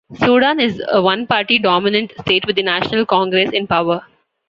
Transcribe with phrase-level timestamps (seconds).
[0.15, 4.01] Sudan is a one party dominant state with the National Congress in power.